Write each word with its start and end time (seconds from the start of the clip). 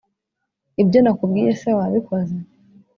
Ibyo 0.81 0.99
nakubwiye 1.01 1.51
se 1.61 1.69
wabikoze 1.77 2.37